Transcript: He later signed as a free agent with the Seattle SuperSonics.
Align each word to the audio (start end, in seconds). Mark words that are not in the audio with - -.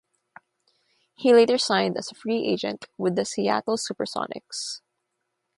He 1.13 1.31
later 1.31 1.59
signed 1.59 1.95
as 1.95 2.11
a 2.11 2.15
free 2.15 2.43
agent 2.47 2.85
with 2.97 3.15
the 3.15 3.23
Seattle 3.23 3.77
SuperSonics. 3.77 4.81